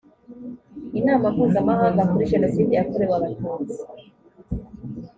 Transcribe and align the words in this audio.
inama 0.99 1.25
mpuzamahanga 1.33 2.01
kuri 2.09 2.29
jenoside 2.31 2.71
yakorewe 2.75 3.13
abatutsi 3.17 3.79